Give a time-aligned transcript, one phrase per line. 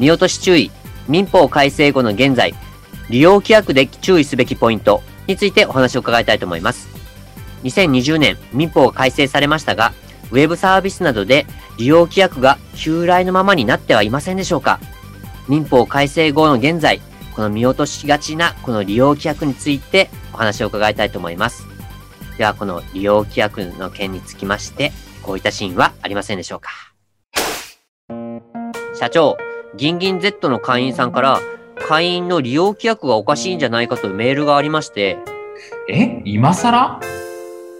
[0.00, 0.72] 見落とし注意
[1.08, 2.54] 民法改正後の現在
[3.08, 6.88] 利用規約で注意すべきポイントについてお話を伺いたいと思います。
[7.62, 9.92] 2020年民法が改正されましたが
[10.32, 14.80] ウェブサービスなどで利用規約が旧来のままになってはいませんでしょうか。
[15.48, 17.00] 民法改正後の現在、
[17.34, 21.66] この見落としがちなこの利用規約についてお話を伺いたいと思います。
[22.38, 24.92] では、この利用規約の件につきまして、
[25.22, 26.70] こういったシーンはありませんでしょうか。
[28.94, 29.36] 社長、
[29.76, 31.40] ギンギン Z の会員さんから、
[31.88, 35.18] 会員の利用規約がおかしいんじゃないかというメールがありまして、
[35.88, 37.00] え今更？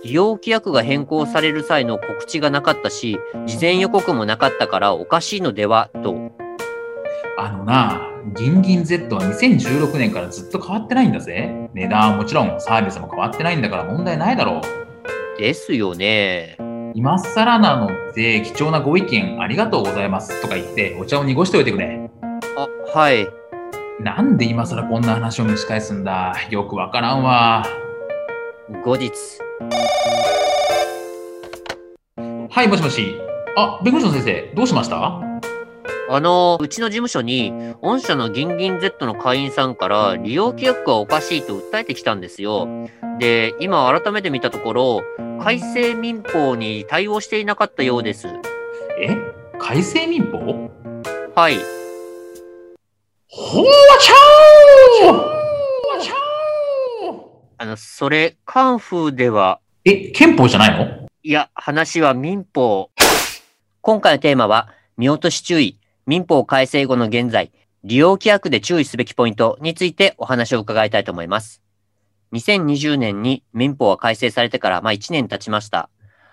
[0.03, 6.33] 利用規約が変更される際の告知がなかったし、事前予告もなかったからおかしいのではと。
[7.37, 8.01] あのな、
[8.35, 11.69] ギンギン Z は2016年からずっと変わってないんだぜ。
[11.75, 14.61] 値段はもちろんサービスも変わってないんだから問題ないだろ
[15.37, 15.41] う。
[15.41, 16.57] ですよね。
[16.95, 22.11] 今更なので貴重なご意見ありがとうございますとか言ってお茶を濁しておいてくれ。
[22.57, 23.29] あ、はい。
[24.01, 27.65] なんで今更こんな話を蒸し返すんだよくわからんわ。
[28.85, 29.13] 後日。
[32.51, 33.15] はい、もしもし。
[33.57, 35.21] あ、弁護士の先生、どうしました？
[36.13, 37.53] あの、うちの事務所に、
[37.83, 42.67] 御社のギンギン Z の会員さんから利用規約がおかしいと訴えてきたんですよ。
[43.21, 45.03] で、今改めて見たところ、
[45.43, 48.29] 改正民法に対応していなかったようです。
[49.01, 49.17] え？
[49.59, 50.39] 改正民法？
[51.35, 51.57] はい。
[53.27, 53.67] ほわ
[53.99, 55.41] ちゃー
[57.57, 59.61] あの、それ、カンフーでは。
[59.87, 61.09] え、憲法じゃないの？
[61.23, 62.91] いや、話は民法。
[63.81, 64.69] 今回のテーマは、
[64.99, 67.51] 見落とし注意、民法改正後の現在、
[67.83, 71.63] 利用規約で注意すべきポイントについてお話を伺いたいと思います。
[72.33, 75.91] 2020年に民法は改正されてから、まあ1年経ちました。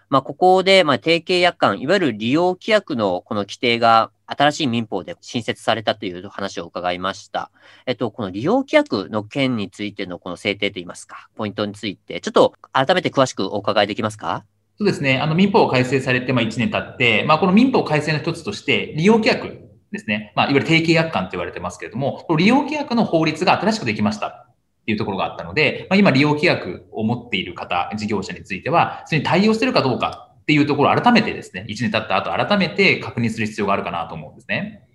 [0.09, 7.52] まあここで、まあ定型約款、いわゆる利用規約のこの規定が新しい民法で新設されたという話を伺いました。
[7.85, 14.44] えっと、この利用規約の件についてのこの制定といいますか、ポイントについて、ちょっと改めて詳しくお伺いできますか？
[14.78, 15.19] そうですね。
[15.19, 19.47] あの、民法改正されて、まあ、1年経って、まあ、この民法改正の一つとして、利用規約
[19.91, 20.34] ですね。
[20.35, 24.47] まあ、いわゆる定型約款と言われてますけれども、この利用規約の法律が新しくできました。
[24.87, 34.87] っていうところがあったので、まあ、今利用規約を持っている方、事業者については、それに対応しているかどうかっていうところを改めてですね、1年経った後改めて確認する必要があるかなと思うんですね。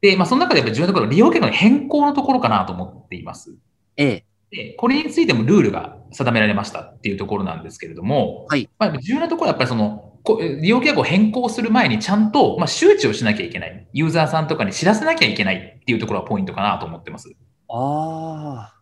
[0.00, 3.56] で、まあ、その中でやっぱり重要なところ、利用権の変更のところかなと思っています。
[3.96, 4.24] ええ。
[4.50, 8.68] で、これについてもルールが定められましたっていうところなんですけれども、はい。
[8.78, 10.14] まあ、重要なところはやっぱりその、
[10.60, 13.88] 利用契約を変更する前にちゃんと、まあ、周知をしなきゃいけない。
[13.92, 17.34] ユーザーさんとかに知らせなきゃいけないっていうところはポイントかなと思ってます。
[17.68, 18.77] ああ。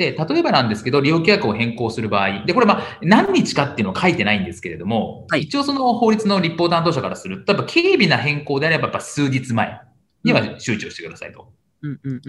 [0.00, 9.78] で、例えばなんですけど、利用契約を変更する場合、で、これまあ、何日かっていうのは書いてないんですけれども、はい、一応その法律の立法担当者からすると、やっぱ軽微な変更であれば、やっぱ数日前。
[10.24, 11.52] には周知をしてくださいと。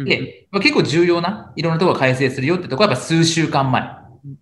[0.06, 3.84] で、結構重要な、いろんなところが改正するよってところは、やっぱ数週間前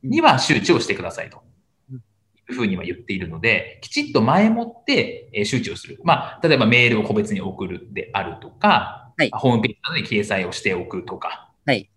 [0.03, 1.44] には周知をしてくださいと。
[1.91, 6.00] いうふうには言っているので、きちっと前もって周知をする。
[6.03, 11.91] まあ、例えばメールを個別に送るであるとか、はい、ホームページなどに掲載をしておくとか、はい。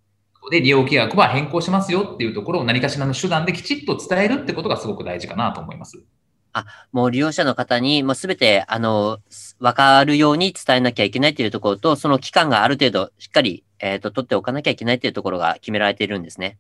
[0.50, 6.02] で、利用契約は変更しますよっていうところを何かしらの手段できちっと伝えるってことがすごく大事かなと思います。
[6.54, 9.18] あ、もう利用者の方に、もうすべて、あの、
[9.58, 16.58] わかるように伝えなきゃいけないというところと、その期間がある程度しっかり、えっ、ー、と、取っておかなきゃいけないというところが決められているんですね。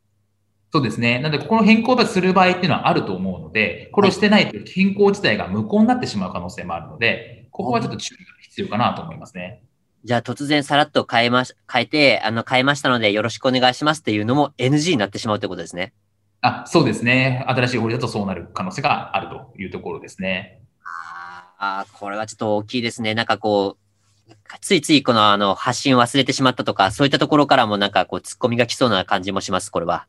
[0.72, 1.18] そうですね。
[1.18, 9.62] なので、ここの変更をする場合っていうのはあると思うので、これをしてないと変更自体が無効になってしまう可能性もあるので、ここはちょっと注意が必要かなと思いますね。
[10.04, 15.92] じゃあ突然さらっと変えまし、変えて、あの、変えましたのでよろしくお願いしますっていうのも NG になってしまうということですね。
[16.40, 17.44] あ、そうですね。
[17.46, 20.60] 新しい法律だとそうなる可能性があるというところですね。
[20.84, 23.14] ああ、これはちょっと大きいですね。
[23.14, 30.08] なんかこう、ついついこのあの発信忘れてしまったとか、そういったところからもなんかこう突っ込みが来そうな感じもします、これは。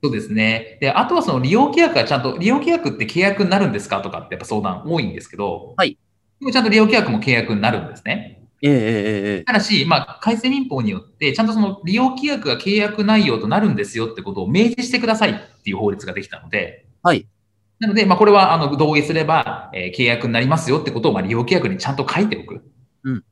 [0.00, 0.78] そうですね。
[0.80, 5.98] で、あとはその利用規約がちゃんと、利用規約って契約になるんですかとかってやっぱ相談多いんですけど、はい。
[6.38, 8.43] でもちゃんと利用規約も契約になるんですね。
[8.66, 9.44] ええええええ。
[9.44, 17.26] ただし、まあ、改正民法によって、ちゃんとその利用規約が契約内容となるんですよってことを明示してくださいっていう法律ができたので、はい。
[17.78, 22.64] なので、まあ、これは、あの、同意すれば、えー、契約になりますよってことを、まあ、利用規約にちゃんと書いておく。
[23.02, 23.24] うん。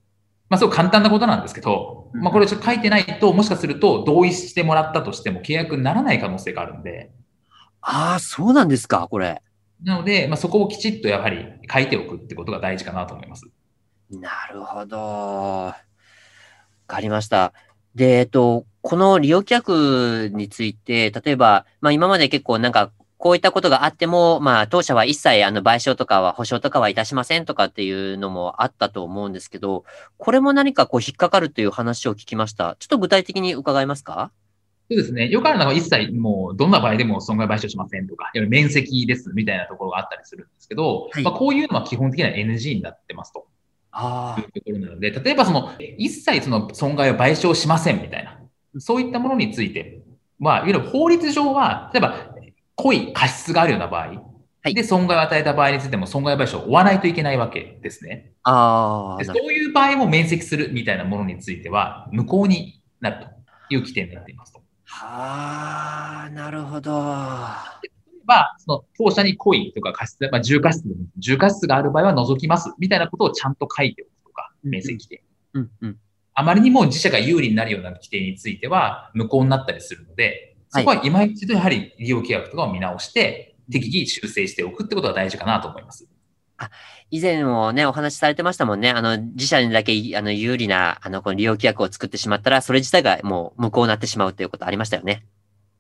[0.51, 7.11] まあ、そう簡単なことなんですけど、まあ、これちょっと書いてないと、もしかすると同意してもらったとしても契約にならない可能性があるんで。
[7.81, 9.41] ああ、そうなんですか、これ。
[9.83, 13.47] なので、まあ、そこをきちっとやはり書いておくってことが大事かなと思います。
[14.13, 14.97] なるほど。
[14.97, 15.77] わ
[16.87, 17.53] かりました。
[17.95, 29.85] で、えっと、この利用規約について、例えば、まあ今まで結構なんか、こういったことがあっても、まあ当社は一切あの賠償とかは保証とかはいたしませんとかっていうのもあったと思うんですけど、
[30.19, 32.77] これも何かこう引っかかるという話を聞きました。
[32.81, 34.33] ちょっと具体的に伺えますか？
[34.91, 35.29] そうですね。
[35.29, 43.47] よくあるのは一切もうどんな場合でも損害賠償しませんとか、面積ですみたいなところがあったりするんですけど、はい、まあこういうのは基本的には NG になってますと。
[43.93, 48.39] あいうところなので、例えばその、一切その損害を賠償しませんみたいな、
[48.79, 50.03] そういったものについて
[50.43, 52.35] まあ、いわゆる法律上は、例えば、
[52.75, 54.09] 故意過失があるような場合、
[54.65, 58.33] はい、で、損害を与えた場合についても損害賠償を負わないといけないわけですね。
[58.43, 59.25] ああ。
[59.25, 63.27] そういう場合も免責するみたいなものについては、無効になる
[63.69, 64.61] という規定になっていますと。
[64.85, 66.91] はあ、なるほど。
[68.27, 70.85] まあ、その当社に故意とか過失、まあ、重過失、
[71.19, 75.25] 重過失がある場合は除きますみたいなことをちゃんと書いておくとか、面積規定。
[75.55, 75.99] うんうん、
[76.35, 86.09] あまりにも自社が有利になるような規定については無効になったりするので、そこは今一度やはり利用契約とかを見直して、適宜修正しておくってことが大事かなと思います。
[86.59, 86.71] あ
[87.11, 88.91] 以前もね、お話しされてましたもんね。
[88.91, 95.25] あの、自社にだけ、あの、有利な、あの、この利用規約を作ってしまったら、それ自体がもう無効になってしまうということありましたよね。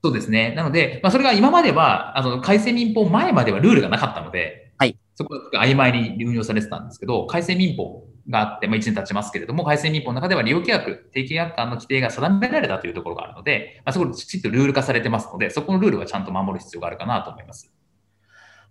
[0.04, 0.52] そうですね。
[0.56, 4.98] なので、まあ、それが今までは、あの、改正民法前まではルールがなかったので、はい。
[5.14, 17.72] そこが曖昧に運用されてたんですけど、改正民法があって、まあ、1年経ちますけれども、改正民法の中では利用規約、定期約款の規定が定められたというところがあるので、まあ、そこきちっとルール化されてますので、そこのルールはちゃんと守る必要があるかなと思います。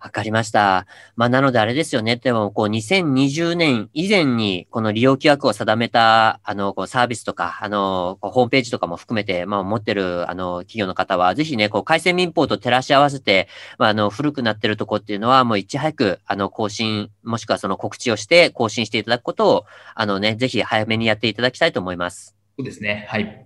[0.02, 0.88] わかりました。
[1.16, 2.16] まあ、なのであれですよね。
[2.16, 22.36] でも、こう、2020年以前に、この利用規約を定めた、あの、こう、サービスとか、あの、ホームページとかも含めて、まあ、持ってる、あの、企業の方は、ぜひね、こう、改正民法と照らし合わせて、まあ、あの、古くなってるとこっていうのは、もういち早く、あの、更新、もしくはその告知をして更新していただくことを、あのね、ぜひ早めにやっていただきたいと思います。
[22.58, 23.06] そうですね。
[23.08, 23.46] はい。